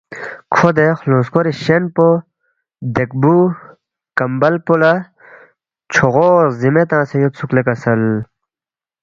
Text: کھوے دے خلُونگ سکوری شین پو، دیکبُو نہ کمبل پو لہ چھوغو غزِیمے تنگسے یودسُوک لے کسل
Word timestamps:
کھوے 0.53 0.71
دے 0.77 0.87
خلُونگ 0.99 1.25
سکوری 1.27 1.51
شین 1.63 1.83
پو، 1.95 2.07
دیکبُو 2.95 3.35
نہ 3.49 3.55
کمبل 4.17 4.55
پو 4.65 4.73
لہ 4.81 4.93
چھوغو 5.93 6.27
غزِیمے 6.47 6.83
تنگسے 6.89 7.15
یودسُوک 7.19 7.51
لے 7.55 7.61
کسل 7.67 8.01